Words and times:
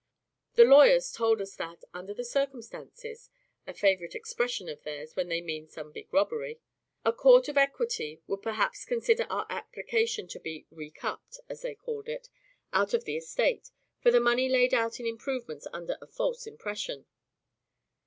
The 0.55 0.63
lawyers 0.63 1.11
told 1.11 1.41
us 1.41 1.55
that, 1.57 1.83
under 1.93 2.11
the 2.11 2.23
circumstances 2.25 3.29
(a 3.67 3.73
favourite 3.75 4.15
expression 4.15 4.67
of 4.67 4.81
theirs 4.81 5.15
when 5.15 5.27
they 5.29 5.41
mean 5.41 5.67
some 5.67 5.91
big 5.91 6.11
robbery), 6.11 6.59
a 7.05 7.13
court 7.13 7.47
of 7.49 7.55
equity 7.55 8.19
would 8.25 8.41
perhaps 8.41 8.83
consider 8.83 9.25
our 9.29 9.45
application 9.51 10.27
to 10.29 10.39
be 10.39 10.65
"recupped," 10.73 11.37
as 11.47 11.61
they 11.61 11.75
called 11.75 12.09
it, 12.09 12.29
out 12.73 12.95
of 12.95 13.03
the 13.05 13.15
estate, 13.15 13.69
for 14.01 14.09
the 14.09 14.19
money 14.19 14.49
laid 14.49 14.73
out 14.73 14.99
in 14.99 15.05
improvements 15.05 15.67
under 15.71 15.99
a 16.01 16.07
false 16.07 16.47
impression. 16.47 17.05